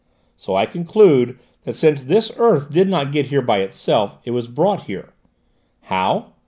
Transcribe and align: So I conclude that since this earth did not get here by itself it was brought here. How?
So 0.35 0.55
I 0.55 0.65
conclude 0.65 1.37
that 1.63 1.75
since 1.75 2.03
this 2.05 2.31
earth 2.37 2.73
did 2.73 2.89
not 2.89 3.11
get 3.11 3.27
here 3.27 3.43
by 3.43 3.59
itself 3.59 4.17
it 4.25 4.31
was 4.31 4.47
brought 4.47 4.85
here. 4.85 5.13
How? 5.81 6.33